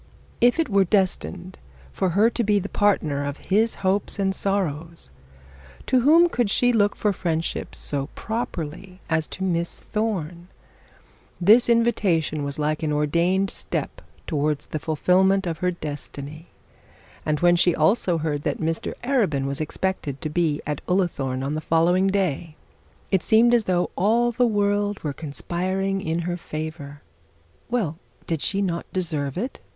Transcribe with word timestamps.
If 0.41 0.57
it 0.57 0.67
were 0.67 0.83
destined 0.83 1.59
for 1.93 2.09
her 2.17 2.31
to 2.31 2.43
be 2.43 2.57
the 2.57 2.67
partner 2.69 3.23
of 3.23 3.37
his 3.53 3.75
hopes 3.85 4.17
and 4.17 4.33
sorrows, 4.33 5.11
to 5.85 5.99
whom 6.01 6.23
she 6.23 6.29
could 6.29 6.49
she 6.49 6.73
look 6.73 6.95
for 6.95 7.13
friendship 7.13 7.75
so 7.75 8.07
properly 8.15 8.99
as 9.11 9.27
to 9.27 9.43
Miss 9.43 9.79
Thorne? 9.79 10.47
This 11.39 11.69
invitation 11.69 12.43
was 12.43 12.57
like 12.57 12.81
an 12.81 12.91
ordained 12.91 13.51
step 13.51 14.01
towards 14.25 14.65
the 14.65 14.79
fulfilment 14.79 15.45
of 15.45 15.59
her 15.59 15.69
destiny, 15.69 16.47
and 17.23 17.39
when 17.41 17.55
she 17.55 17.75
also 17.75 18.17
heard 18.17 18.41
that 18.41 18.57
Mr 18.59 18.95
Arabin 19.03 19.45
was 19.45 19.61
expected 19.61 20.19
to 20.21 20.31
be 20.31 20.63
at 20.65 20.81
Ullathorne 20.87 21.43
on 21.43 21.53
the 21.53 21.61
following 21.61 22.07
day, 22.07 22.55
it 23.11 23.21
seemed 23.21 23.53
as 23.53 23.65
though 23.65 23.91
all 23.95 24.31
the 24.31 24.47
world 24.47 25.01
was 25.03 25.13
conspiring 25.13 26.01
in 26.01 26.21
her 26.21 26.37
favour. 26.37 27.03
Well, 27.69 27.99
did 28.25 28.41
she 28.41 28.63
not 28.63 28.91
deserve 28.91 29.37
it? 29.37 29.59